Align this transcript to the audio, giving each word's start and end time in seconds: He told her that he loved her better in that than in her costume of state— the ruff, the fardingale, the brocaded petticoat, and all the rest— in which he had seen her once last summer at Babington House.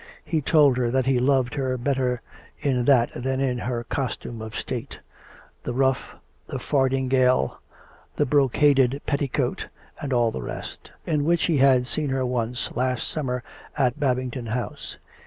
He 0.25 0.41
told 0.41 0.77
her 0.77 0.89
that 0.89 1.05
he 1.05 1.19
loved 1.19 1.53
her 1.53 1.77
better 1.77 2.21
in 2.59 2.85
that 2.85 3.11
than 3.13 3.39
in 3.39 3.59
her 3.59 3.83
costume 3.83 4.41
of 4.41 4.55
state— 4.55 4.99
the 5.63 5.75
ruff, 5.75 6.15
the 6.47 6.57
fardingale, 6.57 7.59
the 8.15 8.25
brocaded 8.25 9.01
petticoat, 9.05 9.67
and 10.01 10.11
all 10.11 10.31
the 10.31 10.41
rest— 10.41 10.89
in 11.05 11.23
which 11.23 11.43
he 11.45 11.57
had 11.57 11.85
seen 11.85 12.09
her 12.09 12.25
once 12.25 12.75
last 12.75 13.07
summer 13.09 13.43
at 13.77 13.99
Babington 13.99 14.47
House. 14.47 14.97